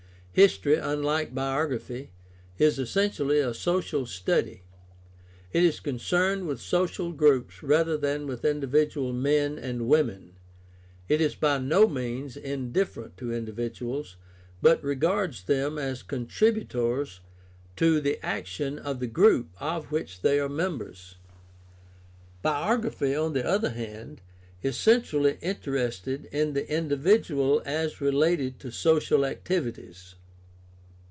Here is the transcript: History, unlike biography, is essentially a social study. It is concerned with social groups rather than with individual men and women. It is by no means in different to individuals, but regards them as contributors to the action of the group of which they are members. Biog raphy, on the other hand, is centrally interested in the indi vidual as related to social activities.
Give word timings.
History, 0.33 0.75
unlike 0.75 1.35
biography, 1.35 2.09
is 2.57 2.79
essentially 2.79 3.39
a 3.39 3.53
social 3.53 4.05
study. 4.05 4.63
It 5.51 5.61
is 5.61 5.81
concerned 5.81 6.47
with 6.47 6.61
social 6.61 7.11
groups 7.11 7.61
rather 7.61 7.97
than 7.97 8.27
with 8.27 8.45
individual 8.45 9.11
men 9.11 9.59
and 9.59 9.89
women. 9.89 10.37
It 11.09 11.19
is 11.19 11.35
by 11.35 11.57
no 11.57 11.85
means 11.85 12.37
in 12.37 12.71
different 12.71 13.17
to 13.17 13.33
individuals, 13.33 14.15
but 14.61 14.81
regards 14.81 15.43
them 15.43 15.77
as 15.77 16.01
contributors 16.01 17.19
to 17.75 17.99
the 17.99 18.17
action 18.25 18.79
of 18.79 19.01
the 19.01 19.07
group 19.07 19.49
of 19.59 19.91
which 19.91 20.21
they 20.21 20.39
are 20.39 20.47
members. 20.47 21.17
Biog 22.41 22.83
raphy, 22.83 23.21
on 23.21 23.33
the 23.33 23.45
other 23.45 23.71
hand, 23.71 24.21
is 24.63 24.77
centrally 24.77 25.37
interested 25.41 26.29
in 26.31 26.53
the 26.53 26.65
indi 26.69 26.95
vidual 26.95 27.61
as 27.65 27.99
related 27.99 28.59
to 28.61 28.71
social 28.71 29.25
activities. 29.25 30.15